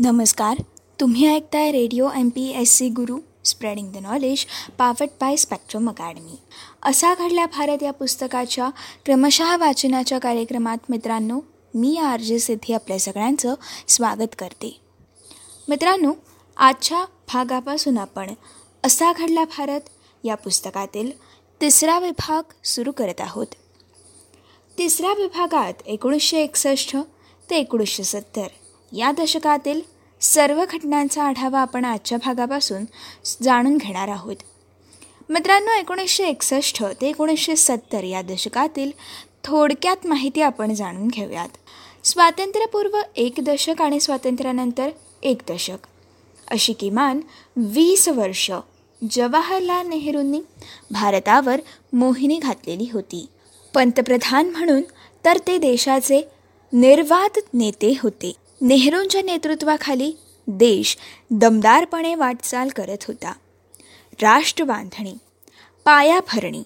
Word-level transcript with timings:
नमस्कार. 0.00 0.62
तुम्ही 1.00 1.26
ऐकताय 1.26 1.72
radio 1.72 2.08
M 2.16 2.28
P 2.28 2.42
S 2.56 2.76
C 2.76 2.88
Guru 2.88 3.18
spreading 3.44 3.92
the 3.92 3.96
knowledge 3.96 4.46
powered 4.78 5.08
by 5.20 5.36
Spectrum 5.36 5.88
Academy 5.90 6.36
असा 6.82 7.14
घडला 7.14 7.46
भारत 7.46 7.82
या 7.82 7.92
पुस्तकाच्या 7.92 8.70
क्रमशः 9.04 9.56
वाचनाच्या 9.56 10.18
कार्यक्रमात 10.18 10.78
मित्रांनो 10.88 11.40
मी 11.74 11.96
आर 11.96 12.20
जे 12.20 12.38
सिद्धी 12.38 12.72
आपल्या 12.72 12.98
सगळ्यांचं 12.98 13.54
स्वागत 13.88 14.34
करते. 14.38 14.80
मित्रांनो 15.68 16.12
आजच्या 16.56 17.04
भागापासून 17.04 17.98
आपण 17.98 18.34
असा 18.84 19.12
घडला 19.12 19.44
भारत 19.44 19.80
या 20.24 20.34
पुस्तकातील 20.34 21.10
तिसरा 21.60 21.98
विभाग 21.98 22.42
सुरू 22.64 22.92
करत 22.92 23.20
आहोत. 23.20 23.46
तिसऱ्या 24.78 25.12
विभागात 25.12 25.74
एकोणीसशे 25.86 26.38
एकसष्ट 26.38 26.96
ते 27.50 27.56
एकोणीसशे 27.56 28.04
सत्तर. 28.04 28.46
या 28.92 29.12
दशकातील 29.12 29.80
सर्व 30.20 30.64
घटनांचा 30.70 31.22
आढावा 31.22 31.60
आपण 31.60 31.84
आजच्या 31.84 32.18
भागापासून 32.18 32.84
जाणून 33.42 33.76
घेणार 33.76 34.08
आहोत. 34.08 34.36
मित्रांनो 35.28 35.70
एकोणीसशे 35.70 36.24
एकसष्ट 36.24 36.84
ते 37.00 37.08
एकोणीसशे 37.08 37.56
सत्तर 37.56 38.04
या 38.04 38.22
दशकातील 38.22 38.90
थोडक्यात 39.44 40.06
माहिती 40.06 40.40
आपण 40.40 40.74
जाणून 40.74 41.08
घेऊयात. 41.08 41.48
स्वातंत्र्यपूर्व 42.04 42.98
एक 43.16 43.34
दशक 43.42 43.82
आणि 43.82 44.00
स्वातंत्र्यानंतर 44.00 44.88
एक 45.22 45.40
दशक. 45.48 45.86
अशी 46.50 46.72
किमान 46.72 47.20
वीस 47.56 48.08
वर्ष 48.08 48.50
जवाहरलाल 49.10 49.86
नेहरूंनी 49.88 50.40
भारतावर 50.90 51.60
मोहिनी 51.92 52.38
घातलेली 52.38 52.90
होती. 52.92 53.26
पंतप्रधान 53.74 54.50
म्हणून 54.50 54.82
तर 55.24 55.38
ते 55.46 55.58
देशाचे 55.58 56.28
निर्वात 56.72 57.38
नेते 57.54 57.94
होते. 58.02 58.32
नेहरूंच्या 58.60 59.22
नेतृत्वाखाली 59.22 60.12
देश 60.46 60.96
दमदारपणे 61.30 62.14
वाटचाल 62.14 62.68
करत 62.68 63.04
होता. 63.08 63.32
राष्ट्रबांधणी 64.22 65.14
पायाभरणी 65.84 66.62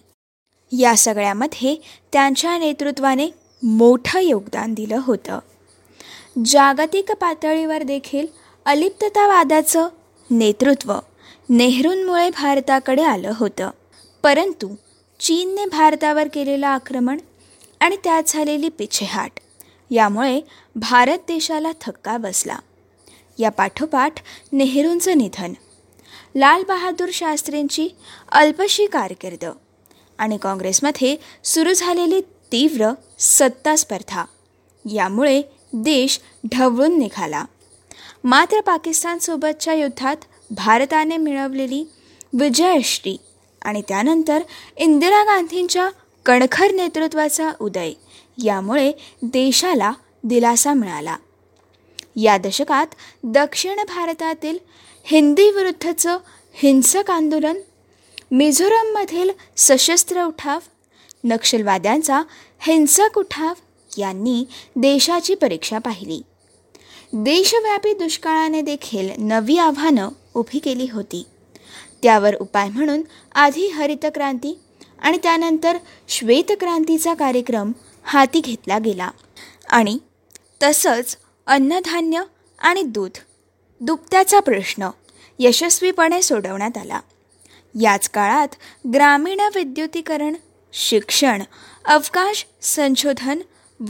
या 0.73 0.97
सगळ्यामध्ये 0.97 1.77
त्यांच्या 2.13 2.59
नेतृत्वाने 2.59 3.29
मोठं 3.63 4.21
योगदान 4.21 4.75
दिलं 4.75 4.99
होतं. 5.03 5.39
जागतिक 6.47 7.13
पातळीवर 7.13 7.83
देखील 7.83 8.27
अलिप्ततावादाचं 8.67 9.89
नेतृत्व 10.31 10.95
नेहरूंमुळे 11.49 12.31
भारताकडे 12.31 13.03
आलं 13.03 13.33
होतं. 13.37 13.71
परंतु 14.23 14.75
चीनने 15.21 15.65
भारतावर 15.67 16.29
केलेलं 16.35 16.67
आक्रमण 16.67 17.19
आणि 17.81 17.97
त्यात 18.05 18.23
झालेली 18.27 18.69
पिछेहाट 18.69 19.31
यामुळे 19.91 20.41
भारत 20.77 21.19
देशाला 21.29 21.73
थक्का 21.81 22.17
बसला. 22.17 22.59
या 23.39 23.51
पाठोपाठ 23.51 24.21
नेहरूंचं 24.53 25.19
निधन 25.19 25.53
लालबहादूर 26.37 27.09
शास्त्रींची 27.13 27.89
अल्पशी 28.33 28.87
कारकीर्द 28.87 29.45
आणि 30.19 30.37
काँग्रेसमध्ये 30.37 31.17
सुरू 31.45 31.73
झालेली 31.73 32.21
तीव्र 32.21 32.91
सत्ता 33.19 33.77
स्पर्धा. 33.77 34.25
यामुळे 34.85 35.43
देश 35.73 36.21
ढवळून 36.53 36.99
निघाला. 36.99 37.45
मात्र 38.25 38.61
पाकिस्तानसोबतच्या 38.61 39.75
युद्धात 39.75 40.17
भारताने 40.51 41.17
मिळवलेली 41.17 41.85
विजयश्री 42.33 43.17
आणि 43.63 43.83
त्यानंतर 43.89 44.43
इंदिरा 44.77 45.23
गांधींच्या 45.23 45.89
कणखर 46.27 46.71
नेतृत्वाचा 46.71 47.51
उदय 47.61 47.93
यामुळे 48.45 48.93
देशाला 49.23 49.93
दिलासा 50.25 50.73
मिळाला. 50.75 51.17
या 52.17 52.39
दशकात 52.39 52.87
दक्षिण 53.25 53.77
भारतातील 53.77 54.59
हिंदीविरुद्धचं 55.05 56.19
हिंसक 56.53 57.11
आंदोलन 57.11 57.57
मिझोरममधील 58.31 59.31
सशस्त्र 59.57 60.25
उठाव 60.25 60.59
नक्षलवाद्यांचा 61.25 62.23
हिंसक 62.59 63.19
उठाव 63.19 63.53
यांनी 63.99 64.45
देशाची 64.77 65.35
परीक्षा 65.35 65.79
पाहिली. 65.79 66.23
देशव्यापी 67.13 67.93
दुष्काळाने 67.95 68.61
देखील 68.61 69.11
नवी 69.19 69.59
आव्हानं 69.59 70.09
उभी 70.35 70.59
केली 70.59 70.87
होती. 70.93 71.27
त्यावर 72.03 72.35
उपाय 72.35 72.69
म्हणून 72.69 73.03
आधी 73.35 73.67
हरितक्रांती 73.67 74.59
आणि 74.99 75.19
त्यानंतर 75.23 75.77
श्वेतक्रांतीचा 76.09 77.15
कार्यक्रम 77.15 77.73
हाती 78.05 78.41
घेतला 78.41 78.79
गेला 78.79 79.11
आणि 79.71 79.99
तसंच 80.63 81.17
अन्नधान्य 81.47 82.23
आणि 82.59 82.83
दूध. 82.83 83.11
दुपत्याचा 83.81 84.41
प्रश्न 84.41 84.89
यशस्वीपणे 85.39 86.23
सोडवण्यात 86.23 86.79
आला. 86.79 87.01
याच 87.81 88.09
काळात 88.09 88.49
ग्रामीण 88.95 89.41
विद्युतीकरण 89.41 90.35
शिक्षण 90.73 91.43
अवकाश 91.85 92.47
संशोधन 92.63 93.39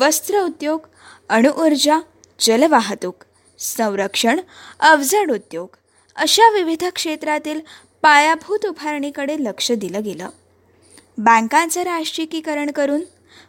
वस्त्र 0.00 0.40
उद्योग 0.40 0.86
अणुऊर्जा 1.28 1.98
जलवाहतूक 2.40 3.24
संरक्षण 3.58 4.40
अवजड 4.80 5.32
उद्योग 5.32 5.68
अशा 6.16 6.50
विविध 6.50 6.84
क्षेत्रातील 6.84 7.60
पायाभूत 8.02 8.66
उभारणीकडे 8.66 9.36
लक्ष 9.38 9.72
दिलं 9.72 10.02
गेलं. 10.02 10.28
बँकांचं 11.18 11.82
राष्ट्रीयीकरण 11.82 12.70
करून 12.70 13.00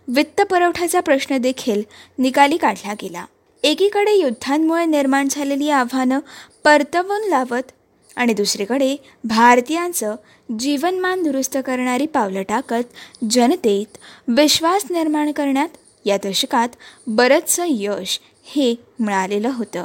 वित्तपुरवठ्याचा 0.08 1.00
प्रश्न 1.00 1.38
देखील 1.38 1.82
निकाली 2.18 2.58
काढला 2.58 2.94
गेला. 2.94 3.26
एकीकडे 3.64 4.14
युद्धांमुळे 4.14 4.86
निर्माण 4.86 5.28
झालेली 5.32 5.70
आव्हानं 5.70 6.20
परतवून 6.64 7.28
लावत 7.30 7.72
आणि 8.16 8.34
दुसरीकडे 8.34 8.96
भारतीयांचं 9.24 10.16
जीवनमान 10.60 11.24
दुरुस्त 11.24 11.58
करणारी 11.66 12.06
पावलं 12.06 12.42
टाकत 12.42 13.24
जनतेत 13.32 13.98
विश्वास 14.28 14.86
निर्माण 14.90 15.32
करण्यात 15.32 15.78
या 16.06 16.18
दशकात 16.24 16.70
बरंचसं 17.08 17.66
यश 17.68 18.20
हे 18.44 18.74
मिळालेलं 19.00 19.50
होतं. 19.54 19.84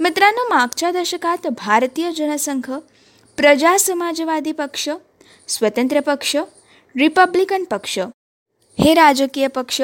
मित्रांनो 0.00 0.48
मागच्या 0.48 0.90
दशकात 0.90 1.46
भारतीय 1.46 2.10
जनसंघ 2.12 2.70
प्रजा 3.38 3.76
समाजवादी 3.78 4.52
पक्ष 4.52 4.88
स्वतंत्र 5.48 6.00
पक्ष 6.00 6.36
रिपब्लिकन 6.94 7.64
पक्ष 7.64 7.98
हे 8.78 8.94
राजकीय 8.94 9.46
पक्ष 9.46 9.82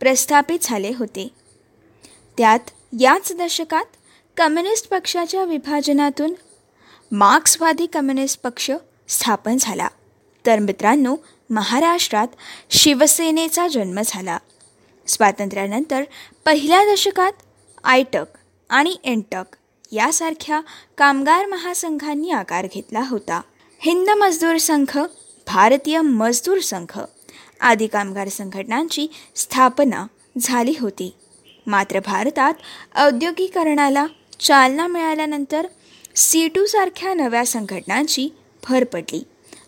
प्रस्थापित 0.00 0.58
झाले 0.62 0.92
होते. 0.98 1.28
त्यात 2.38 2.58
याच 3.00 3.32
दशकात 3.32 3.84
कम्युनिस्ट 4.36 4.88
पक्षाच्या 4.88 5.44
विभाजनातून 5.44 6.34
मार्क्सवादी 7.12 7.86
कम्युनिस्ट 7.86 8.40
पक्ष 8.42 8.70
स्थापन 9.08 9.56
झाला. 9.60 9.88
तर 10.46 10.58
मित्रांनो 10.58 11.16
महाराष्ट्रात 11.50 12.28
शिवसेनेचा 12.70 13.68
जन्म 13.68 14.00
झाला. 14.06 14.38
स्वातंत्र्यानंतर 15.06 16.02
पहिल्या 16.44 16.84
दशकात 16.84 17.32
आयटक 17.84 18.24
आणि 18.70 18.96
एनटक 19.04 19.56
यासारख्या 19.92 20.60
कामगार 20.98 21.46
महासंघांनी 21.46 22.30
आकार 22.30 22.66
घेतला 22.74 23.00
होता. 23.08 23.40
हिंद 23.78 24.10
मजदूर 24.10 24.56
संघ 24.56 24.98
भारतीय 25.46 26.00
मजदूर 26.00 26.58
संघ 26.58 27.00
आदी 27.60 27.86
कामगार 27.86 28.28
संघटनांची 28.28 29.06
स्थापना 29.36 30.06
झाली 30.38 30.74
होती. 30.80 31.14
मात्र 31.66 32.00
भारतात 32.06 32.54
औद्योगिकरणाला 32.96 34.06
चालना 34.40 34.86
मिळाल्यानंतर 34.86 35.66
सी 36.14 36.48
टूसारख्या 36.48 37.14
नव्या 37.14 37.46
संघटनांची 37.46 38.28
भर 38.68 38.84
पडली 38.84 39.22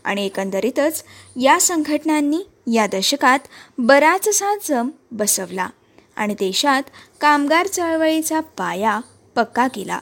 आणि 0.04 0.26
एकंदरीतच 0.26 1.04
या 1.40 1.60
संघटनांनी 1.60 2.72
या 2.74 2.86
दशकात 2.86 3.38
बराचसा 3.78 4.54
जम 4.68 4.88
बसवला 5.10 5.68
आणि 6.16 6.34
देशात 6.34 6.82
कामगार 7.20 7.66
चळवळीचा 7.66 8.40
पाया 8.40 9.00
पक्का 9.34 9.68
केला. 9.68 10.00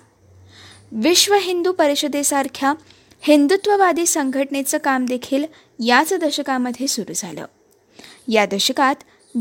विश्व 0.93 1.35
हिंदू 1.35 1.73
परिषदेसारख्या 1.73 2.73
हिंदुत्ववादी 3.21 4.07
संघटनेचं 4.07 4.79
काम 4.79 5.07
देखील 5.07 5.45
याच 5.85 6.13
दशकामध्ये 6.13 6.87
सुरू 6.87 7.13
झालं. 7.17 7.45
या 8.29 8.47
दशकात 8.47 8.95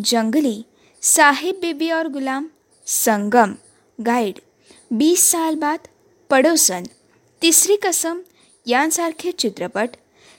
जंगली 0.06 0.62
साहिब 1.02 1.60
बेबी 1.62 1.92
और 1.92 2.08
गुलाम 2.08 2.48
संगम 2.88 3.54
गाईड 4.06 4.40
बीस 4.92 5.32
साल 5.32 5.56
बाद 5.56 5.88
पडोसन 6.30 6.84
तिसरी 7.42 7.76
कसम 7.76 8.20
यांसारखे 8.66 9.32
चित्रपट 9.32 9.90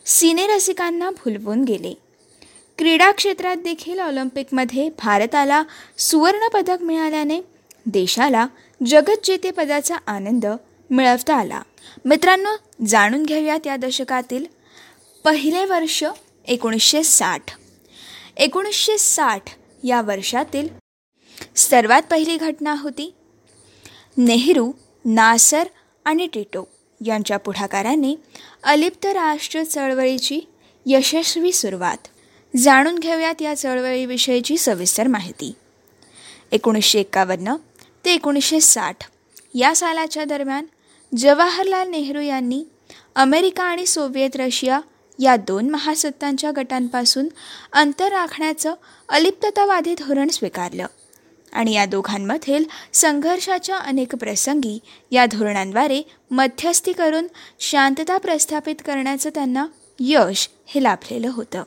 सिनेरसिकांना 0.06 1.10
भुलवून 1.10 1.64
गेले. 1.64 1.94
क्रीडा 2.78 3.10
क्षेत्रात 3.10 3.56
देखील 3.56 4.00
ऑलिम्पिकमध्ये 4.00 4.88
भारताला 4.88 5.62
सुवर्णपदक 5.98 6.82
मिळाल्याने 6.82 7.40
देशाला 7.86 8.46
जगज्जेतेपदाचा 8.86 9.96
आनंद 10.06 10.46
मिळवता 10.90 11.34
आला. 11.34 11.62
मित्रांनो 12.04 12.50
जाणून 12.86 13.22
घेऊयात 13.22 13.66
या 13.66 13.76
दशकातील 13.76 14.46
पहिले 15.24 15.64
वर्ष 15.64 16.04
एकोणीसशे 16.48 17.02
साठ. 17.02 17.42
एकोणीसशे 18.36 18.98
साठ 18.98 19.42
या 19.84 20.02
वर्षातील 20.02 20.68
सर्वात 21.56 22.02
पहिली 22.10 22.36
घटना 22.36 22.74
होती. 22.78 23.14
नेहरू 24.16 24.72
नासर 25.04 25.68
आणि 26.04 26.26
टिटो 26.26 26.68
यांच्या 27.06 27.36
पुढाकाराने 27.36 28.14
अलिप्त 28.64 29.06
राष्ट्र 29.06 29.62
चळवळीची 29.62 30.40
यशस्वी 30.86 31.52
सुरुवात. 31.52 32.08
जाणून 32.56 32.98
घेऊयात 32.98 33.42
या 33.42 33.54
चळवळीविषयीची 33.54 34.58
सविस्तर 34.58 35.06
माहिती. 35.06 35.52
एकोणीसशे 36.52 37.00
एकावन्न 37.00 37.54
ते 38.04 38.14
एकोणीसशे 38.14 38.60
साठ 38.60 39.10
या 39.54 39.76
सालाच्या 39.76 40.24
दरम्यान 40.24 40.66
जवाहरलाल 41.16 41.88
नेहरू 41.88 42.20
यांनी 42.20 42.64
अमेरिका 43.14 43.64
आणि 43.64 43.86
सोव्हिएत 43.86 44.36
रशिया 44.36 44.80
या 45.18 45.36
दोन 45.36 45.70
महासत्तांच्या 45.70 46.50
गटांपासून 46.56 47.28
अंतर 47.72 48.08
राखण्याचं 48.08 48.74
अलिप्ततावादी 49.08 49.94
धोरण 49.98 50.28
स्वीकारलं. 50.28 50.86
आणि 51.52 51.72
या 51.72 51.86
दोघांमधील 51.86 52.64
संघर्षाच्या 52.92 53.76
अनेक 53.76 54.14
प्रसंगी 54.14 54.78
या 55.10 55.26
धोरणांद्वारे 55.26 56.02
मध्यस्थी 56.30 56.92
करून 56.92 57.26
शांतता 57.60 58.18
प्रस्थापित 58.18 58.74
करण्याचं 58.86 59.30
त्यांना 59.34 59.66
यश 60.00 60.50
हे 60.66 60.82
लाभलेलं 60.82 61.28
होतं. 61.28 61.62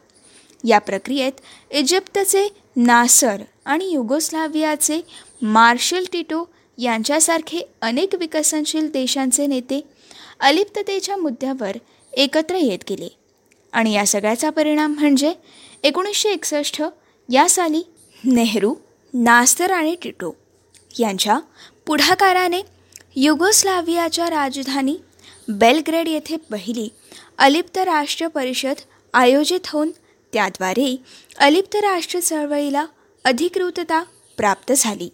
या 0.64 0.80
प्रक्रियेत 0.80 1.32
इजिप्तचे 1.72 2.48
नासर 2.76 3.42
आणि 3.66 3.92
युगोस्लाव्हियाचे 3.92 5.02
मार्शल 5.42 6.04
टिटो 6.14 6.50
यांच्यासारखे 6.78 7.62
अनेक 7.82 8.16
विकसनशील 8.16 8.92
देशांचे 8.92 9.48
नेते 9.48 9.82
अलिप्ततेच्या 10.40 11.18
मुद्द्यावर 11.18 11.78
एकत्र 12.14 12.56
येत 12.56 12.80
गेले. 12.90 13.19
आणि 13.74 13.94
या 13.94 14.06
सगळ्याचा 14.06 14.50
परिणाम 14.50 14.94
म्हणजे 14.94 15.34
एकोणीसशे 15.84 16.30
एकसष्ट 16.30 16.82
या 17.30 17.50
साली 17.50 17.82
नेहरू 18.24 18.76
नास्तर 19.14 19.72
आणि 19.72 19.96
टिटो 20.04 20.36
यांच्या 21.00 21.40
पुढाकाराने 21.86 22.62
युगोस्लाव्हियाच्या 23.16 24.30
राजधानी 24.30 24.98
बेलग्रेड 25.48 26.08
येथे 26.08 26.36
पहिली 26.36 26.90
अलिप्त 27.38 27.78
राष्ट्र 27.78 28.28
परिषद 28.28 28.82
आयोजित 29.14 29.68
होऊन 29.68 29.92
त्याद्वारे 30.34 30.96
अलिप्त 31.38 31.76
राष्ट्र 31.76 32.20
चळवळीला 32.20 32.86
अधिकृतता 33.26 34.04
प्राप्त 34.38 34.74
झाली 34.78 35.10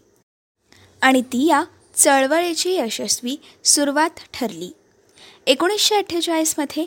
आणि 1.01 1.21
ती 1.21 1.47
या 1.47 1.63
चळवळीची 1.95 2.75
यशस्वी 2.75 3.35
सुरुवात 3.63 4.09
ठरली. 4.33 4.71
एकोणीसशे 5.47 5.95
अठ्ठेचाळीसमध्ये 5.95 6.85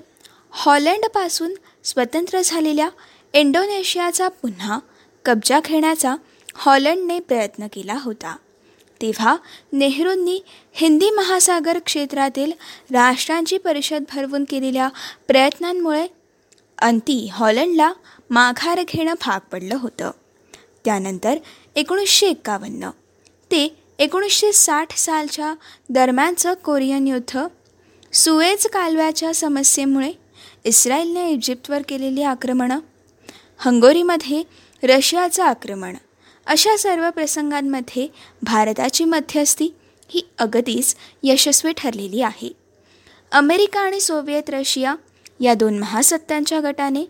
हॉलंडपासून 0.51 1.55
स्वतंत्र 1.85 2.41
झालेल्या 2.45 2.89
इंडोनेशियाचा 3.33 4.29
पुन्हा 4.29 4.79
कब्जा 5.25 5.61
घेण्याचा 5.65 6.17
हॉलंडने 6.57 7.21
प्रयत्न 7.21 7.67
केला 7.73 7.97
होता. 8.03 8.37
तेव्हा 9.03 9.37
नेहरूंनी 9.73 10.41
हिंदी 10.73 11.11
महासागर 11.11 11.79
क्षेत्रातील 11.79 12.53
राष्ट्रांची 12.93 13.59
परिषद 13.59 14.05
भरवून 14.15 14.45
केलेल्या 14.45 14.89
प्रयत्नांमुळे 15.29 16.07
अंती 16.79 17.29
हॉलंडला 17.33 17.93
माघार 18.31 18.81
घेणं 18.89 19.15
भाग 19.27 19.41
पडलं 19.53 19.77
होतं. 19.77 20.11
त्यानंतर 20.85 21.39
एकोणीसशे 21.77 22.27
एक्कावन्न 22.27 22.91
ते 23.51 23.77
एकोणीसशे 23.99 24.53
साठ 24.53 24.97
सालच्या 24.97 25.55
दरम्यानचं 25.89 26.55
कोरियन 26.55 27.09
युद्ध 27.09 27.47
सुएज 28.13 28.67
कालव्याच्या 28.67 29.35
समस्येमुळे 29.35 30.13
इस्रायलने 30.69 31.29
इजिप्तवर 31.31 31.83
केलेली 31.89 32.23
आक्रमणं 32.23 32.79
हंगोरीमध्ये 33.59 34.43
रशियाचं 34.83 35.43
आक्रमण 35.43 35.97
अशा 36.47 36.77
सर्व 36.77 37.09
प्रसंगांमध्ये 37.11 38.07
भारताची 38.43 39.05
मध्यस्थी 39.05 39.69
ही 40.09 40.23
अगदीच 40.39 40.95
यशस्वी 41.23 41.73
ठरलेली 41.77 42.23
आहे. 42.23 42.51
अमेरिका 43.33 43.81
आणि 43.81 44.01
सोव्हिएत 44.01 44.51
रशिया 44.51 44.95
या 45.41 45.55
दोन 45.55 45.79
महासत्तांच्या 45.79 46.61
गटाने 46.61 47.05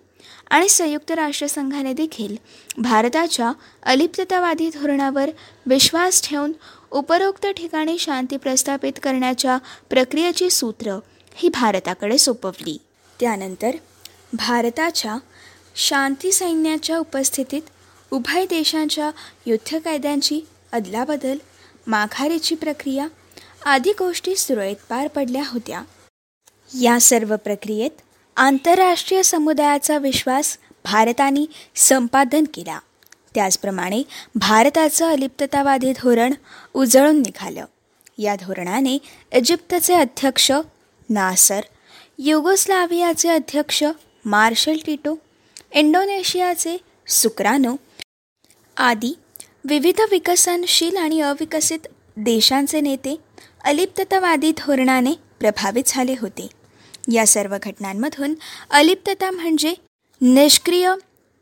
आणि 0.50 0.68
संयुक्त 0.68 1.10
राष्ट्रसंघाने 1.10 1.92
देखील 1.92 2.36
भारताच्या 2.78 3.52
अलिप्ततावादी 3.82 4.70
धोरणावर 4.74 5.30
विश्वास 5.66 6.22
ठेवून 6.28 6.52
उपरोक्त 6.90 7.46
ठिकाणी 7.46 7.98
शांती 7.98 8.36
प्रस्थापित 8.36 8.92
करण्याच्या 9.02 9.58
प्रक्रियेची 9.90 10.50
सूत्र 10.50 10.98
ही 11.34 11.48
भारताकडे 11.48 12.18
सोपवली. 12.18 12.78
त्यानंतर 13.20 13.70
भारताच्या 14.32 15.16
शांती 15.76 16.32
सैन्याच्या 16.32 16.98
उपस्थितीत 16.98 17.62
उभय 18.10 18.44
देशांच्या 18.44 19.10
युद्धकायद्यांची 19.46 20.40
अदलाबदल 20.72 21.38
माघारीची 21.86 22.54
प्रक्रिया 22.54 23.06
आदी 23.64 23.92
गोष्टी 23.98 24.36
सुरळीत 24.36 24.76
पार 24.88 25.08
पडल्या 25.08 25.42
होत्या. 25.46 25.82
या 26.82 27.00
सर्व 27.00 27.36
प्रक्रियेत 27.36 27.90
आंतरराष्ट्रीय 28.36 29.22
समुदायाचा 29.22 29.98
विश्वास 29.98 30.58
भारताने 30.84 31.46
संपादन 31.74 32.44
केला. 32.54 32.78
त्याचप्रमाणे 33.34 34.02
भारताचं 34.34 35.06
अलिप्ततावादी 35.06 35.92
धोरण 35.92 36.34
उजळून 36.74 37.18
निघालं. 37.18 37.64
या 38.18 38.36
धोरणाने 38.36 38.98
इजिप्तचे 39.32 39.94
अध्यक्ष 39.94 40.52
नासर 41.10 41.60
युगोस्लावियाचे 42.18 43.28
अध्यक्ष 43.28 43.82
मार्शल 44.24 44.76
टिटो 44.86 45.14
इंडोनेशियाचे 45.72 46.76
सुक्रानो 47.08 47.74
आदी 48.76 49.12
विविध 49.64 50.00
विकसनशील 50.10 50.96
आणि 50.96 51.20
अविकसित 51.20 51.86
देशांचे 52.16 52.80
नेते 52.80 53.16
अलिप्ततावादी 53.64 54.50
धोरणाने 54.50 55.12
प्रभावित 55.40 55.82
झाले 55.86 56.14
होते. 56.20 56.48
या 57.12 57.26
सर्व 57.26 57.56
घटनांमधून 57.62 58.34
अलिप्तता 58.70 59.30
म्हणजे 59.30 59.74
निष्क्रिय 60.20 60.92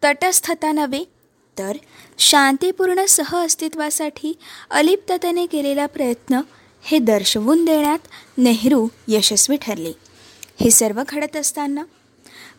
तटस्थता 0.03 0.73
नव्हे 0.73 1.05
तर 1.59 1.77
शांतीपूर्ण 2.19 3.05
सहअस्तित्वासाठी 3.09 4.33
अलिप्ततेने 4.71 5.47
केलेला 5.47 5.87
प्रयत्न 5.87 6.41
हे 6.85 6.99
दर्शवून 6.99 7.65
देण्यात 7.65 8.09
नेहरू 8.39 8.89
यशस्वी 9.09 9.57
ठरले. 9.63 9.93
हे 10.61 10.71
सर्व 10.71 11.03
घडत 11.09 11.37
असताना 11.37 11.83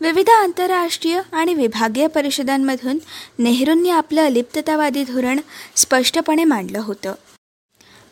विविध 0.02 0.30
आंतरराष्ट्रीय 0.30 1.22
आणि 1.32 1.54
विभागीय 1.54 2.08
परिषदांमधून 2.08 2.98
नेहरूंनी 3.40 3.90
आपलं 3.90 4.26
अलिप्ततावादी 4.26 5.04
धोरण 5.04 5.40
स्पष्टपणे 5.76 6.44
मांडलं 6.44 6.80
होतं. 6.80 7.14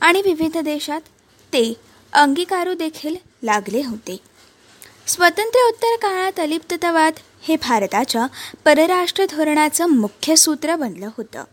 आणि 0.01 0.21
विविध 0.21 0.57
देशात 0.57 1.01
ते 1.53 1.73
अंगीकारू 2.13 2.73
देखील 2.73 3.15
लागले 3.43 3.81
होते. 3.85 4.17
स्वातंत्र्योत्तर 5.07 5.95
काळात 6.01 6.39
अलिप्ततावाद 6.39 7.13
हे 7.41 7.55
भारताच्या 7.55 8.27
परराष्ट्र 8.65 9.25
धोरणाचं 9.25 9.87
मुख्य 9.87 10.35
सूत्र 10.35 10.75
बनलं 10.75 11.09
होतं. 11.17 11.43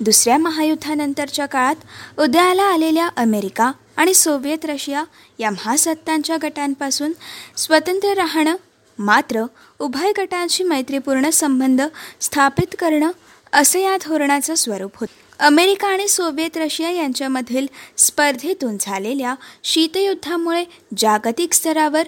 दुसऱ्या 0.00 0.38
महायुद्धानंतरच्या 0.38 1.46
काळात 1.46 2.20
उदयाला 2.20 2.62
आलेल्या 2.62 3.08
अमेरिका 3.16 3.72
आणि 3.96 4.14
सोव्हिएत 4.14 4.64
रशिया 4.64 5.04
या 5.38 5.50
महासत्तांच्या 5.50 6.36
गटांपासून 6.42 7.12
स्वतंत्र 7.56 8.14
राहणं 8.14 8.56
मात्र 8.98 9.44
उभय 9.78 10.12
गटांशी 10.18 10.64
मैत्रीपूर्ण 10.64 11.30
संबंध 11.30 11.82
स्थापित 12.20 12.74
करणं 12.78 13.10
असं 13.52 13.78
या 13.78 13.96
धोरणाचं 13.96 14.54
स्वरूप 14.54 14.90
होतं. 14.96 15.44
अमेरिका 15.44 15.88
आणि 15.88 16.08
सोव्हिएत 16.08 16.56
रशिया 16.56 16.90
यांच्यामधील 16.90 17.66
स्पर्धेतून 17.96 18.76
झालेल्या 18.80 19.34
शीतयुद्धामुळे 19.64 20.64
जागतिक 20.98 21.52
स्तरावर 21.52 22.02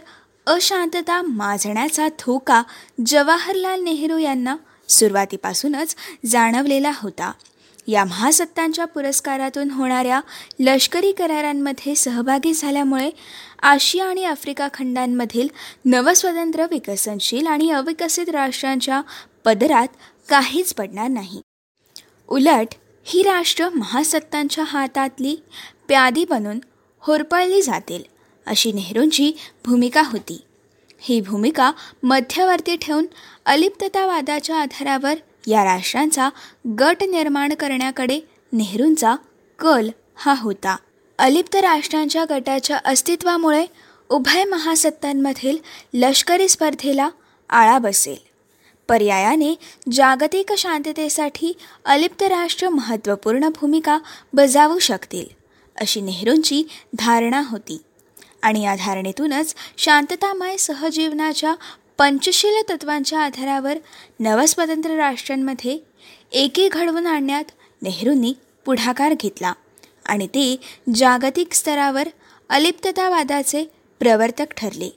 अशांतता 0.47 1.23
माजण्याचा 1.23 2.09
धोका 2.09 2.63
जवाहरलाल 3.07 3.83
नेहरू 3.83 4.19
यांना 4.19 4.57
सुरुवातीपासूनच 4.89 5.95
जाणवलेला 6.27 6.93
होता. 6.95 7.33
या 7.87 8.05
महासत्तांच्या 8.05 8.85
पुरस्कारातून 8.85 9.71
होणाऱ्या 9.71 10.21
लष्करी 10.61 11.13
करारांमध्ये 11.13 11.95
सहभागी 11.95 12.55
झाल्यामुळे 12.55 13.11
आशिया 13.63 14.07
आणि 14.07 14.25
आफ्रिका 14.25 14.69
खंडांमधील 14.75 15.49
नवस्वतंत्र 15.85 16.67
विकसनशील 16.71 17.47
आणि 17.47 17.71
अविकसित 17.71 18.29
राष्ट्रांच्या 18.29 19.01
पदरात 19.45 19.89
काहीच 20.29 20.75
पडणार 20.75 21.09
नाही. 21.09 21.41
उलट 22.29 22.75
ही 23.05 23.23
राष्ट्र 23.23 23.69
महासत्तांच्या 23.69 24.65
हातातली 24.65 25.37
प्यादी 25.89 26.25
बनून 26.31 26.61
होरपळली 26.99 27.63
जातील 27.63 28.03
अशी 28.47 28.73
नेहरूंची 28.73 29.33
भूमिका 29.67 30.03
होती. 30.05 30.41
ही 31.01 31.21
भूमिका 31.21 31.73
मध्यवर्ती 32.03 32.77
ठेवून 32.77 33.07
अलिप्ततावादाच्या 33.47 34.57
आधारावर 34.57 35.15
या 35.47 35.65
राष्ट्रांचा 35.65 36.29
गट 36.79 36.97
निर्माण 37.03 37.55
करण्याकडे 37.55 38.21
नेहरूंचा 38.53 39.17
कल 39.59 39.91
हा 40.15 40.35
होता. 40.39 40.77
अलिप्त 41.19 41.57
राष्ट्रांच्या 41.57 42.25
गटाच्या 42.31 42.79
अस्तित्वामुळे 42.85 43.67
उभय 44.09 44.45
महासत्तांमधील 44.45 45.57
लष्करी 45.95 46.49
स्पर्धेला 46.49 47.09
आळा 47.51 47.79
बसेल. 47.79 48.17
पर्यायाने 48.89 49.55
जागतिक 49.93 50.53
शांततेसाठी 50.53 51.53
अलिप्त 51.85 52.23
राष्ट्र 52.23 52.69
महत्त्वपूर्ण 52.69 53.49
भूमिका 53.49 53.99
बजावू 54.33 54.79
शकतील 54.79 55.27
अशी 55.81 56.01
नेहरूंची 56.01 56.63
धारणा 56.95 57.43
होती. 57.51 57.83
आणि 58.43 58.63
या 58.63 58.75
धारणेतूनच 58.75 59.55
शांततामय 59.79 60.57
सहजीवनाच्या 60.57 61.55
पंचशील 61.99 62.63
तत्वांच्या 62.69 63.21
आधारावर 63.21 63.79
नवस्वतंत्र 64.21 64.97
राष्ट्रांमध्ये 64.97 65.79
एके 66.33 66.69
घडवून 66.69 67.07
आणण्यात 67.07 67.45
नेहरूंनी 67.83 68.33
पुढाकार 68.65 69.15
घेतला 69.21 69.53
आणि 70.07 70.27
ते 70.27 70.57
जागतिक 70.95 71.53
स्तरावर 71.53 72.09
अलिप्ततावादाचे 72.51 73.65
प्रवर्तक 74.01 74.53
ठरले. 74.57 74.91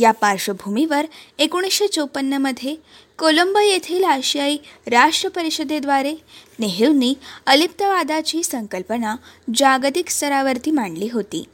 या 0.00 0.10
पार्श्वभूमीवर 0.10 1.06
एकोणीसशे 1.38 1.86
चोपन्नमध्ये 1.88 2.74
कोलंबो 3.18 3.60
येथील 3.60 4.04
आशियाई 4.04 4.56
राष्ट्र 4.86 5.28
परिषदेद्वारे 5.28 6.14
नेहरूंनी 6.58 7.14
अलिप्तवादाची 7.46 8.42
संकल्पना 8.42 9.16
जागतिक 9.56 10.10
स्तरावरती 10.10 10.70
मांडली 10.70 11.08
होती. 11.12 11.44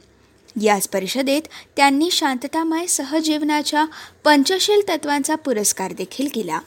याच 0.61 0.87
परिषदेत 0.87 1.41
त्यांनी 1.77 2.11
शांततामय 2.11 2.85
सहजीवनाच्या 2.85 3.85
पंचशील 4.23 4.81
तत्वांचा 4.89 5.35
पुरस्कार 5.35 5.93
देखील 5.93 6.27
केला. 6.33 6.59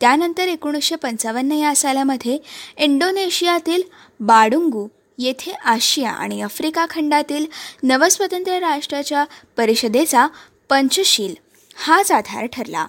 त्यानंतर 0.00 0.48
एकोणीसशे 0.48 0.96
पंचावन्न 0.96 1.52
या 1.52 1.76
सालामध्ये 1.76 2.38
इंडोनेशियातील 2.76 3.82
बाडुंगू 4.20 4.88
येथे 5.18 5.50
आशिया 5.50 6.10
आणि 6.10 6.40
आफ्रिका 6.40 6.86
खंडातील 6.90 7.46
नवस्वतंत्र 7.82 8.52
राष्ट्राच्या 8.52 9.24
परिषदेचा 9.56 10.26
पंचशील 10.68 11.34
हाच 11.76 12.12
आधार 12.12 12.46
ठरला. 12.46 12.86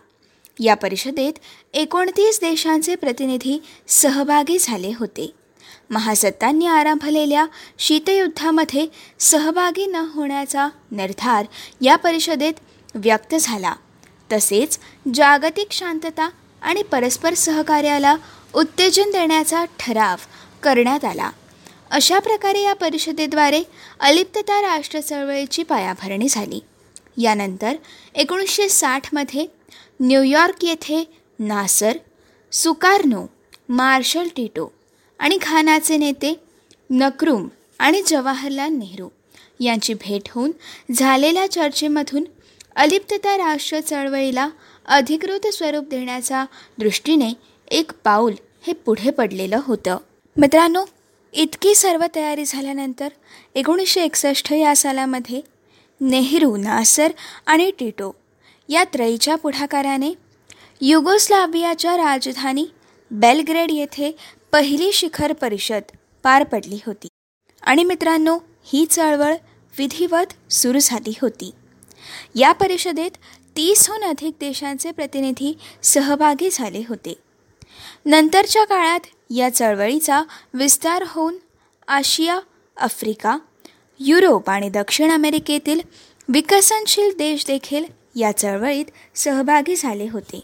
या 0.59 0.75
परिषदेत 0.75 1.33
एकोणतीस 1.73 2.39
देशांचे 2.39 2.95
प्रतिनिधी 2.95 3.61
सहभागी 3.87 4.57
झाले 4.61 4.91
होते. 4.99 5.31
महासत्तांनी 5.89 6.65
आरंभलेल्या 6.65 7.45
शीतयुद्धामध्ये 7.79 8.87
सहभागी 9.19 9.85
न 9.85 9.95
होण्याचा 9.95 10.67
निर्धार 10.91 11.45
या 11.81 11.95
परिषदेत 11.95 12.53
व्यक्त 12.95 13.35
झाला. 13.35 13.73
तसेच 14.31 14.79
जागतिक 15.13 15.67
शांतता 15.71 16.29
आणि 16.61 16.83
परस्पर 16.83 17.33
सहकार्याला 17.33 18.15
उत्तेजन 18.53 19.11
देण्याचा 19.11 19.65
ठराव 19.79 20.17
करण्यात 20.63 21.05
आला. 21.05 21.29
अशा 21.91 22.19
प्रकारे 22.19 22.61
या 22.61 22.73
परिषदेद्वारे 22.73 23.63
अलिप्तता 23.99 24.61
राष्ट्र 24.61 24.99
चळवळीची 24.99 25.63
पायाभरणी 25.63 26.27
झाली. 26.29 26.59
यानंतर 27.17 27.75
एकोणीसशे 28.15 28.69
साठमध्ये 28.69 29.47
न्यूयॉर्क 29.99 30.65
येथे 30.65 31.03
नासर 31.39 31.97
सुकार्नो 32.51 33.25
मार्शल 33.69 34.27
टिटो 34.35 34.73
आणि 35.19 35.37
खानाचे 35.41 35.97
नेते 35.97 36.33
नक्रूम 36.89 37.47
आणि 37.79 38.01
जवाहरलाल 38.07 38.73
नेहरू 38.73 39.09
यांची 39.59 39.93
भेट 39.93 40.29
होऊन 40.31 40.51
झालेल्या 40.93 41.51
चर्चेमधून 41.51 42.23
अलिप्तता 42.75 43.37
राष्ट्र 43.37 43.79
चळवळीला 43.79 44.49
अधिकृत 44.85 45.47
स्वरूप 45.47 45.83
देण्याच्या 45.89 46.45
दृष्टीने 46.77 47.31
एक 47.71 47.91
पाऊल 48.03 48.33
हे 48.67 48.73
पुढे 48.73 49.09
पडलेलं 49.09 49.59
होतं. 49.63 49.97
मित्रांनो 50.37 50.85
इतकी 51.33 51.75
सर्व 51.75 52.05
तयारी 52.15 52.45
झाल्यानंतर 52.45 53.07
एकोणीसशे 53.55 54.03
एकसष्ट 54.03 54.51
या 54.53 54.75
सालामध्ये 54.75 55.41
नेहरू 56.01 56.55
नासर 56.55 57.11
आणि 57.45 57.71
टिटो 57.79 58.11
या 58.69 58.83
त्रयीच्या 58.83 59.35
पुढाकाराने 59.35 60.13
युगोस्लावियाच्या 60.81 61.97
राजधानी 61.97 62.65
बेलग्रेड 63.11 63.71
येथे 63.71 64.15
पहिली 64.55 64.91
शिखर 64.91 65.33
परिषद 65.33 65.81
पार 66.23 66.43
पडली 66.43 66.79
होती. 66.85 67.07
आणि 67.61 67.83
मित्रांनो 67.83 68.37
ही 68.65 68.85
चळवळ 68.85 69.35
विधिवत 69.77 70.53
सुरू 70.53 70.79
झाली 70.81 71.13
होती. 71.21 71.51
या 72.35 72.51
परिषदेत 72.51 73.11
तीसहून 73.57 74.03
अधिक 74.03 74.33
देशांचे 74.39 74.91
प्रतिनिधी 74.91 75.57
सहभागी 75.83 76.49
झाले 76.51 76.83
होते. 76.89 77.13
नंतरच्या 78.05 78.63
काळात 78.63 78.99
या 79.29 79.49
चळवळीचा 79.49 80.23
विस्तार 80.53 81.03
होऊन 81.07 81.37
आशिया 81.87 82.39
आफ्रिका 82.77 83.37
युरोप 83.99 84.49
आणि 84.49 84.69
दक्षिण 84.69 85.11
अमेरिकेतील 85.11 85.79
विकसनशील 86.29 87.11
देश 87.17 87.45
देखील 87.45 87.85
या 88.15 88.37
चळवळीत 88.37 88.85
सहभागी 89.15 89.75
झाले 89.75 90.09
होते. 90.09 90.41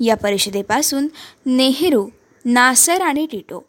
या 0.00 0.16
परिषदेपासून 0.16 1.08
नेहरू 1.46 2.08
नासर 2.44 3.00
आणि 3.00 3.26
टिटो. 3.26 3.64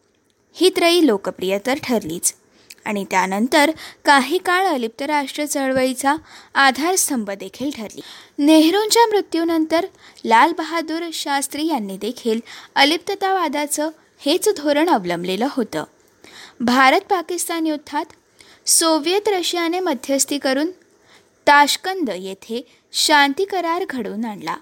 ही 0.54 0.70
त्रयी 0.70 1.08
लोकप्रिय 1.08 1.60
तर 1.66 1.74
ठरलीच. 1.84 2.34
आणि 2.86 3.06
त्यानंतर 3.12 3.72
काही 4.06 4.38
काळ 4.38 4.66
अलिप्त 4.66 5.02
राष्ट्र 5.02 5.46
चळवळीचा 5.46 6.16
आधारस्तंभ 6.54 7.32
देखील 7.32 7.72
ठरली. 7.72 8.02
नेहरूंच्या 8.38 9.08
मृत्यूनंतर 9.08 9.86
लाल 10.26 10.54
बहादूर 10.58 11.10
शास्त्री 11.14 11.68
यांनी 11.68 11.98
देखील 11.98 12.40
अलिप्ततावादाचं 12.76 13.90
हेच 14.20 14.50
धोरण 14.58 14.90
अवलंबलेलं 14.90 15.48
होतं. 15.52 15.84
भारत 16.60 17.02
पाकिस्तान 17.02 17.68
युद्धात 17.68 18.06
सोव्हिएत 18.66 19.28
रशियाने 19.28 19.80
मध्यस्थी 19.80 20.38
करून 20.38 20.72
ताशकंद 21.48 22.10
येथे 22.16 22.68
शांती 22.94 23.46
करार 23.46 23.86
घडवून 23.90 24.26
आणला. 24.26 24.56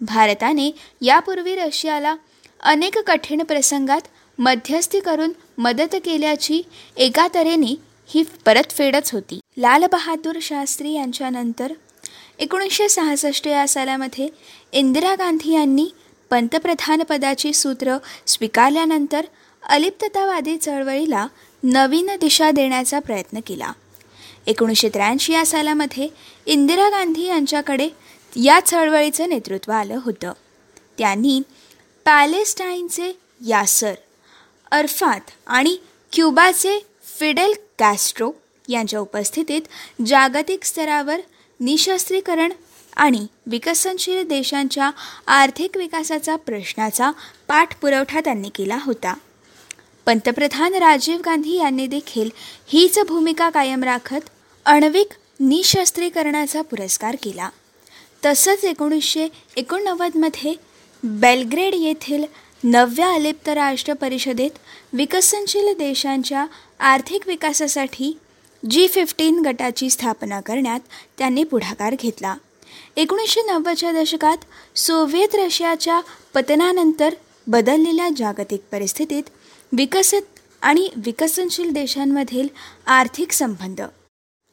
भारताने 0.00 0.70
यापूर्वी 1.02 1.56
रशियाला 1.56 2.16
अनेक 2.64 2.98
कठीण 2.98 3.42
प्रसंगात 3.42 4.00
मध्यस्थी 4.38 5.00
करून 5.00 5.32
मदत 5.58 5.94
केल्याची 5.94 6.62
एका 6.96 7.26
तऱ्हेने 7.34 7.74
ही 8.08 8.22
परतफेडच 8.46 9.12
होती. 9.12 9.38
लालबहादूर 9.56 10.38
शास्त्री 10.42 10.92
यांच्यानंतर 10.92 11.72
एकोणीसशे 12.38 12.88
सहासष्ट 12.88 13.46
या 13.46 13.68
सालामध्ये 13.68 14.28
इंदिरा 14.72 15.14
गांधी 15.14 15.52
यांनी 15.52 15.88
पंतप्रधानपदाची 16.30 17.52
सूत्र 17.52 17.96
स्वीकारल्यानंतर 18.26 19.26
अलिप्ततावादी 19.62 20.56
चळवळीला 20.56 21.26
नवीन 21.62 22.10
दिशा 22.20 22.50
देण्याचा 22.50 22.98
प्रयत्न 22.98 23.40
केला. 23.46 23.72
एकोणीसशे 24.46 24.88
त्र्याऐंशी 24.88 25.32
या 25.32 25.46
सालामध्ये 25.46 26.08
इंदिरा 26.46 26.88
गांधी 26.88 27.26
यांच्याकडे 27.26 27.88
या 28.36 28.58
चळवळीचं 28.60 29.28
नेतृत्व 29.28 29.72
आलं 29.72 29.98
होतं. 30.04 30.32
त्यांनी 30.98 31.40
पॅलेस्टाईनचे 32.04 33.12
यासर 33.46 33.94
अरफात 34.70 35.20
आणि 35.46 35.76
क्युबाचे 36.12 36.78
फिडेल 37.18 37.54
कॅस्ट्रो 37.78 38.30
यांच्या 38.68 39.00
उपस्थितीत 39.00 39.62
जागतिक 40.06 40.64
स्तरावर 40.64 41.20
निशस्त्रीकरण 41.60 42.52
आणि 42.96 43.26
विकसनशील 43.46 44.28
देशांच्या 44.28 44.90
आर्थिक 45.26 45.76
विकासाचा 45.76 46.36
प्रश्नाचा 46.36 47.10
पाठपुरवठा 47.48 48.20
त्यांनी 48.20 48.48
केला 48.48 48.78
होता. 48.82 49.14
पंतप्रधान 50.06 50.74
राजीव 50.74 51.18
गांधी 51.24 51.56
यांनी 51.56 51.86
देखील 51.86 52.30
हीच 52.66 52.98
भूमिका 52.98 53.50
कायम 53.50 53.84
राखत 53.84 54.28
अण्विक 54.66 55.08
निशस्त्रीकरणाचा 55.40 56.62
पुरस्कार 56.62 57.16
केला. 57.22 57.48
तसंच 58.24 58.64
एकोणीसशे 58.64 59.28
एकोणनव्वदमध्ये 59.56 60.54
बेलग्रेड 61.06 61.74
येथील 61.74 62.24
नवव्या 62.64 63.14
अलिप्त 63.14 63.48
राष्ट्र 63.48 63.92
परिषदेत 63.92 64.50
विकसनशील 64.92 65.72
देशांच्या 65.78 66.46
आर्थिक 66.80 67.26
विकासासाठी 67.26 68.18
जी 68.70 68.88
फिफ्टीन 68.88 69.42
गटाची 69.46 69.90
स्थापना 69.90 70.40
करण्यात 70.40 70.80
त्यांनी 71.18 71.44
पुढाकार 71.44 71.94
घेतला. 72.00 72.34
एकोणीसशे 72.96 73.40
नव्वदच्या 73.42 73.92
दशकात 73.92 74.36
सोव्हिएत 74.78 75.34
रशियाच्या 75.34 76.00
पतनानंतर 76.34 77.14
बदललेल्या 77.46 78.08
जागतिक 78.16 78.62
परिस्थितीत 78.72 79.22
विकसित 79.72 80.22
आणि 80.62 80.88
विकसनशील 80.96 81.70
देशांमधील 81.70 82.48
आर्थिक 82.86 83.32
संबंध. 83.32 83.82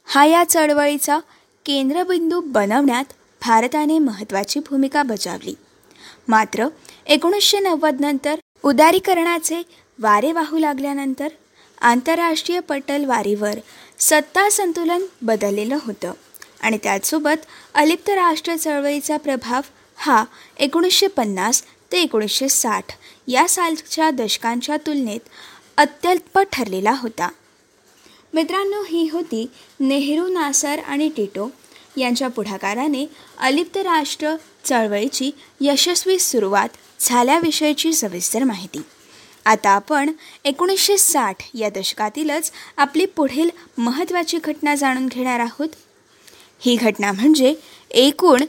हा 0.04 0.24
या 0.24 0.44
चळवळीचा 0.44 1.18
केंद्रबिंदू 1.66 2.40
बनवण्यात 2.40 3.04
भारताने 3.46 3.98
महत्त्वाची 3.98 4.60
भूमिका 4.60 5.02
बजावली. 5.02 5.54
मात्र 6.28 6.66
एकोणीसशे 7.06 7.58
नव्वदनंतर 7.58 8.34
उदारीकरणाचे 8.62 9.62
वारे 9.98 10.32
वाहू 10.32 10.58
लागल्यानंतर 10.58 11.28
आंतरराष्ट्रीय 11.80 12.60
पटल 12.60 13.04
वारीवर 13.04 13.58
सत्ता 13.98 14.50
संतुलन 14.50 15.02
बदललेलं 15.22 15.78
होतं 15.86 16.12
आणि 16.60 16.78
त्याचसोबत 16.82 17.46
अलिप्त 17.74 18.10
राष्ट्र 18.10 18.56
चळवळीचा 18.56 19.16
प्रभाव 19.16 19.60
हा 19.96 20.24
एकोणीसशे 20.56 21.06
पन्नास 21.06 21.62
ते 21.92 22.02
एकोणीसशे 22.02 22.48
साठ 22.48 22.84
या 23.28 23.48
सालच्या 23.48 24.10
दशकांच्या 24.10 24.76
तुलनेत 24.76 25.20
अत्यल्प 25.76 26.38
ठरलेला 26.52 26.92
होता. 26.98 27.28
मित्रांनो 28.34 28.82
ही 28.88 29.08
होती 29.12 29.50
नेहरू 29.80 30.28
नासर 30.28 30.78
आणि 30.78 31.08
टिटो 31.16 31.50
यांच्या 31.96 32.28
पुढाकाराने 32.28 33.06
अलिप्त 33.38 33.76
राष्ट्र 33.76 34.34
चळवळीची 34.64 35.30
यशस्वी 35.60 36.18
सुरुवात 36.18 36.68
झाल्याविषयीची 37.00 37.92
सविस्तर 37.92 38.44
माहिती. 38.44 38.78
आता 39.46 39.70
आपण 39.70 40.12
एकोणीसशे 40.44 40.98
साठ 40.98 41.36
या 41.54 41.68
दशकातीलच 41.68 42.52
आपली 42.76 43.06
पुढील 43.06 43.50
महत्त्वाची 43.78 44.38
घटना 44.44 44.74
जाणून 44.74 45.06
घेणार 45.06 45.40
आहोत. 45.40 45.68
ही 46.60 46.76
घटना 46.76 47.12
म्हणजे 47.12 47.54
एकूण 47.90 48.42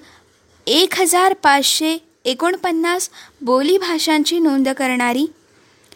एक 0.68 1.00
हजार 1.00 1.34
पाचशे 1.34 1.98
एकोणपन्नास 2.26 3.10
बोलीभाषांची 3.42 4.40
नोंद 4.40 4.70
करणारी 4.70 5.26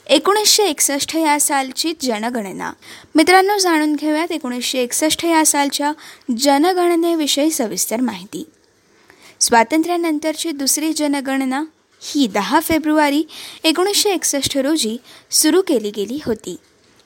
एकोणीसशे 0.09 0.63
एकसष्ट 0.63 1.15
या 1.15 1.39
सालची 1.39 1.93
जनगणना. 2.01 2.73
मित्रांनो 3.15 3.57
जाणून 3.57 3.95
घेऊयात 3.95 4.31
एकोणीसशे 4.31 4.79
एकसष्ट 4.79 5.25
या 5.25 5.45
सालच्या 5.45 5.91
जनगणनेविषयी 6.37 7.51
सविस्तर 7.51 8.01
माहिती. 8.01 8.43
स्वातंत्र्यानंतरची 9.39 10.51
दुसरी 10.51 10.93
जनगणना 10.93 11.63
ही 12.01 12.27
दहा 12.27 12.59
फेब्रुवारी 12.59 13.23
एकोणीसशे 13.63 14.09
एकसष्ट 14.09 14.57
रोजी 14.57 14.97
सुरू 15.31 15.61
केली 15.61 15.91
गेली 15.95 16.19
होती. 16.25 16.55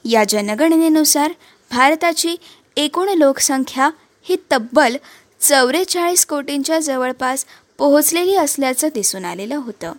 या 0.05 0.24
जनगणनेनुसार 0.29 1.31
भारताची 1.72 2.36
एकूण 2.77 3.10
लोकसंख्या 3.10 3.89
ही 4.24 4.36
तब्बल 4.51 4.96
चौवेचाळीस 5.39 6.25
कोटींच्या 6.25 6.79
जवळपास 6.79 7.46
पोहोचलेली 7.77 8.36
असल्याचं 8.36 8.88
दिसून 8.93 9.25
आलेलं 9.25 9.55
होतं. 9.55 9.93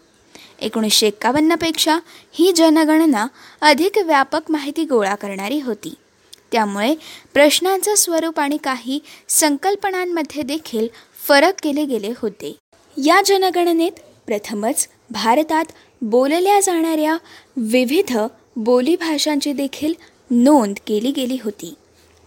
एकोणीसशे 0.63 1.07
एक्कावन्नपेक्षा 1.07 1.99
ही 2.33 2.53
जनगणना 2.53 3.27
अधिक 3.61 3.99
व्यापक 3.99 4.41
माहिती 4.49 4.85
गोळा 4.85 5.15
करणारी 5.15 5.61
होती. 5.61 5.95
त्यामुळे 6.53 6.95
प्रश्नांचं 7.35 7.95
स्वरूप 7.95 8.41
आणि 8.41 8.57
काही 8.57 8.99
संकल्पनांमध्ये 9.29 10.43
देखील 10.43 10.89
फरक 11.29 11.53
केले 11.63 11.85
गेले 11.85 12.13
होते. 12.23 12.57
या 12.97 13.23
जनगणनेत 13.27 13.93
प्रथमच 14.27 14.89
भारतात 15.11 15.65
बोलल्या 16.03 16.61
जाणाऱ्या 16.61 17.17
विविध 17.57 18.19
बोलीभाषांची 18.57 19.53
देखील 19.53 19.95
नोंद 20.31 20.75
केली 20.87 21.13
गेली 21.17 21.39
होती. 21.45 21.75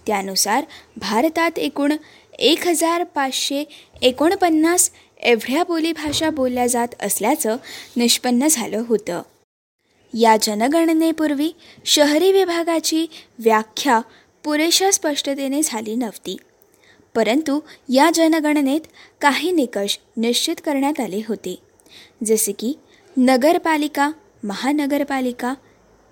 त्यानुसार 0.07 0.65
भारतात 0.97 1.59
एकूण 1.59 1.93
एक 2.39 2.67
हजार 2.67 3.03
पाचशे 3.03 3.63
एकोणपन्नास 4.01 4.89
एवढ्या 5.25 5.63
बोलीभाषा 5.63 6.29
बोलल्या 6.29 6.67
जात 6.67 6.87
असल्याचं 6.99 7.57
निष्पन्न 7.97 8.47
झालं 8.51 8.83
होतं. 8.87 9.21
या 10.13 10.37
जनगणनेपूर्वी 10.41 11.51
शहरी 11.85 12.31
विभागाची 12.31 13.07
व्याख्या 13.39 13.99
पुरेशा 14.43 14.91
स्पष्टतेने 14.91 15.61
झाली 15.63 15.95
नव्हती. 15.95 16.37
परंतु 17.15 17.59
या 17.89 18.11
जनगणनेत 18.13 18.81
काही 19.21 19.51
निकष 19.51 19.97
निश्चित 20.17 20.55
करण्यात 20.65 20.99
आले 20.99 21.21
होते. 21.27 21.59
जसे 22.25 22.51
की 22.51 22.73
नगरपालिका 23.17 24.11
महानगरपालिका 24.43 25.53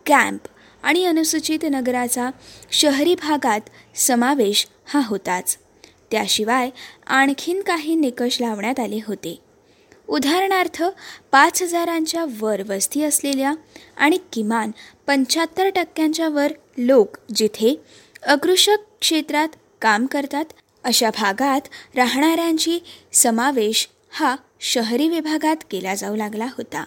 कॅम्प 0.06 0.42
आणि 0.84 1.06
अनुसूचित 1.06 1.60
नगराचा 1.64 2.30
शहरी 2.72 3.16
भागात 3.16 3.62
समावेश 3.96 4.68
हा 4.86 5.02
होताच. 5.04 5.58
त्याशिवाय 6.14 6.70
आणखीन 7.08 7.62
काही 7.62 7.96
निकष 7.96 8.42
लावण्यात 8.42 8.80
आले 8.80 9.00
होते. 9.08 9.40
उदाहरणार्थ 10.08 10.84
पाच 11.32 11.62
हजारांच्या 11.62 12.26
वर 12.42 12.62
वस्ती 12.70 13.04
असलेल्या 13.04 13.54
आणि 13.98 14.18
किमान 14.34 14.72
पंच्याहत्तर 15.08 15.70
टक्क्यांच्या 15.70 16.30
वर 16.30 16.52
लोक 16.78 17.18
जिथे 17.36 17.76
अकृषक 18.24 18.78
क्षेत्रात 19.02 19.48
काम 19.82 20.06
करतात 20.06 20.46
अशा 20.84 21.10
भागात 21.10 21.62
राहणाऱ्यांची 21.96 22.80
समावेश 23.14 23.90
हा 24.12 24.36
शहरी 24.62 25.10
विभागात 25.10 25.56
केला 25.72 25.96
जाऊ 25.96 26.16
लागला 26.16 26.46
होता. 26.46 26.86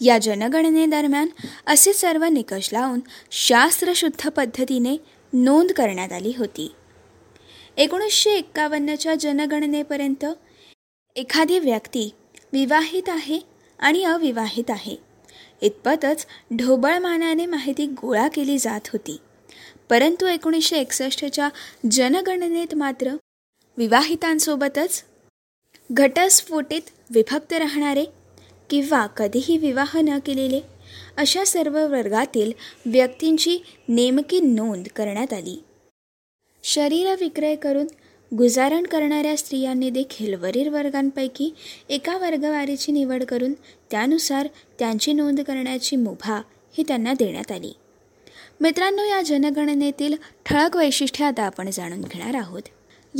या 0.00 0.18
जनगणनेदरम्यान 0.18 1.26
असे 1.66 1.92
सर्व 1.92 2.24
निकष 2.24 2.68
लावून 2.72 3.00
शास्त्रशुद्ध 3.30 4.28
पद्धतीने 4.28 4.96
नोंद 5.32 5.70
करण्यात 5.70 6.12
आली 6.12 6.32
होती. 6.38 6.72
एकोणीसशे 7.78 8.30
एक्कावन्नच्या 8.30 9.14
जनगणनेपर्यंत 9.14 10.24
एखादी 11.16 11.58
व्यक्ती 11.58 12.10
विवाहित 12.52 13.08
आहे 13.08 13.40
आणि 13.78 14.04
अविवाहित 14.04 14.70
आहे. 14.70 14.96
इतपतच 15.60 16.26
ढोबळमानाने 16.56 17.46
माहिती 17.46 17.86
गोळा 17.86 18.28
केली 18.28 18.58
जात 18.58 18.80
होती. 18.86 19.16
परंतु 19.90 20.26
एकोणीसशे 20.26 20.78
एकसष्टच्या 20.78 21.48
जनगणनेत 21.90 22.74
मात्र 22.74 23.10
विवाहितांसोबतच 23.76 25.04
घटस्फोटीत 25.92 26.82
विभक्त 27.10 27.52
राहणारे 27.52 28.04
किंवा 28.70 29.06
कधीही 29.06 29.58
विवाह 29.58 29.98
न 30.00 30.18
केलेले 30.18 30.60
अशा 31.16 31.44
सर्व 31.44 31.86
वर्गातील 31.86 32.52
व्यक्तींची 32.86 33.58
नेमकी 33.88 34.40
नोंद 34.40 34.86
करण्यात 34.96 35.32
आली. 35.32 35.64
शरीर 36.70 37.14
विक्रय 37.20 37.54
करून 37.54 37.86
गुजारण 38.36 38.82
करणाऱ्या 38.82 39.36
स्त्रियांनी 39.36 39.90
देखील 39.90 40.34
वरील 40.34 40.68
वर्गांपैकी 40.68 41.54
एका 41.88 42.16
वर्गवारीची 42.16 42.92
निवड 42.92 43.24
करून 43.24 43.52
त्यानुसार 43.90 44.48
त्यांची 44.78 45.12
नोंद 45.12 45.40
करण्याची 45.40 45.96
मुभा 45.96 46.42
ही 46.78 46.84
त्यांना 46.88 47.12
देण्यात 47.12 47.52
आली. 47.52 47.72
मित्रांनो 48.60 49.04
या 49.04 49.22
जनगणनेतील 49.22 50.14
ठळक 50.46 50.76
वैशिष्ट्ये 50.76 51.26
आता 51.26 51.42
आपण 51.42 51.70
जाणून 51.72 52.00
घेणार 52.00 52.34
आहोत. 52.34 52.62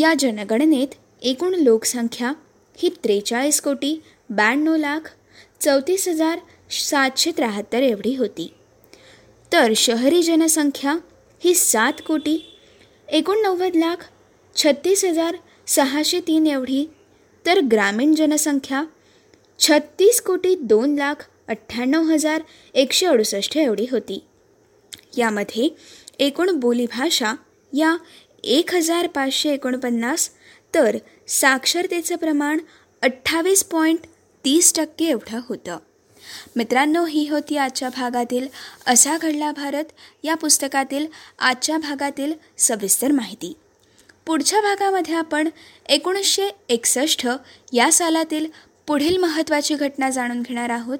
या 0.00 0.14
जनगणनेत 0.18 0.88
एकूण 1.22 1.54
लोकसंख्या 1.54 2.32
ही 2.76 2.88
त्रेचाळीस 3.04 3.60
कोटी 3.60 4.02
ब्याण्णव 4.30 4.76
लाख 4.76 5.00
चौतीस 5.60 6.08
हजार 6.08 6.38
सातशे 6.70 7.30
त्र्याहत्तर 7.30 7.82
एवढी 7.82 8.16
होती. 8.16 8.54
तर 9.52 9.72
शहरी 9.76 10.22
जनसंख्या 10.22 10.98
ही 11.44 11.54
सात 11.54 11.92
कोटी 12.06 12.54
एकोणनव्वद 13.12 13.76
लाख 13.76 13.96
छत्तीस 14.56 15.04
हजार 15.04 15.36
सहाशे 15.66 16.20
तीन 16.20 16.46
एवढी. 16.46 16.84
तर 17.46 17.60
ग्रामीण 17.60 18.14
जनसंख्या 18.14 18.84
छत्तीस 19.58 20.20
कोटी 20.20 20.54
दोन 20.54 20.94
लाख 20.94 21.14
अठ्ठ्याण्णव 21.48 22.02
हजार 22.02 22.42
एकशे 22.74 23.06
अडुसष्ट 23.06 23.56
एवढी 23.56 23.86
होती. 23.90 24.22
यामध्ये 25.16 25.68
एकूण 26.18 26.50
बोलीभाषा 26.50 27.32
या 27.72 27.96
एक 28.44 28.74
हजार 28.74 29.06
पाचशे 29.06 29.52
एकोणपन्नास 29.54 30.30
तर 30.74 30.96
साक्षरतेचं 31.28 32.16
प्रमाण 32.16 32.58
अठ्ठावीस 33.02 33.64
पॉईंट 33.64 34.06
तीस 34.44 34.74
टक्के 34.76 35.04
एवढं 35.04 35.40
होतं. 35.48 35.78
मित्रांनो 36.56 37.04
ही 37.04 37.28
होती 37.28 37.56
आजच्या 37.56 37.88
भागातील 37.88 38.48
असा 38.86 39.16
घडला 39.16 39.52
भारत. 39.52 39.84
या 40.24 40.34
पुस्तकातील 40.34 41.06
आजच्या 41.38 41.78
भागातील 41.78 42.32
सविस्तर 42.58 43.12
माहिती. 43.12 43.56
पुढच्या 44.26 44.60
भागामध्ये 44.60 45.14
आपण 45.14 45.48
एकोणीसशे 45.88 46.48
एकसष्ट 46.68 47.28
या 47.72 47.92
सालातील 47.92 48.46
पुढील 48.86 49.16
महत्त्वाची 49.16 49.74
घटना 49.74 50.10
जाणून 50.10 50.42
घेणार 50.42 50.70
आहोत. 50.70 50.98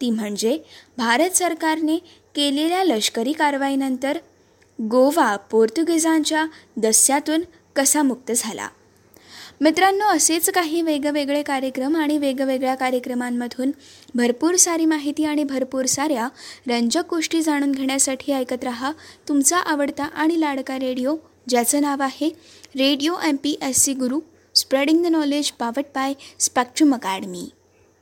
ती 0.00 0.10
म्हणजे 0.10 0.58
भारत 0.96 1.30
सरकारने 1.30 1.96
केलेल्या 2.34 2.84
लष्करी 2.84 3.32
कारवाईनंतर 3.32 4.18
गोवा 4.82 5.36
पोर्तुगीजांच्या 5.36 6.46
दस्यातून 6.76 7.40
कसा 7.76 8.02
मुक्त 8.02 8.32
झाला? 8.36 8.68
मित्रांनो 9.60 10.06
असेच 10.06 10.48
काही 10.50 10.80
वेगवेगळे 10.82 11.42
कार्यक्रम 11.42 11.96
आणि 11.96 12.16
वेगवेगळ्या 12.18 12.74
कार्यक्रमांमधून 12.74 13.70
भरपूर 14.14 14.56
सारी 14.56 14.84
माहिती 14.84 15.24
आणि 15.24 15.44
भरपूर 15.44 15.86
साऱ्या 15.86 16.28
रंजक 16.68 17.10
गोष्टी 17.10 17.42
जाणून 17.42 17.72
घेण्यासाठी 17.72 18.32
ऐकत 18.32 18.64
रहा 18.64 18.92
तुमचा 19.28 19.58
आवडता 19.58 20.04
आणि 20.04 20.40
लाडका 20.40 20.78
रेडिओ 20.78 21.16
ज्याचं 21.48 21.82
नाव 21.82 22.02
आहे 22.02 22.28
radio 22.76 23.16
M 23.24 23.36
P 23.36 23.56
S 23.62 23.84
C 23.84 23.94
Guru 23.94 24.20
spreading 24.54 25.04
the 25.04 25.06
knowledge 25.06 25.50
powered 25.50 25.84
by 25.94 26.14
Spectrum 26.38 26.94
Academy. 26.94 27.48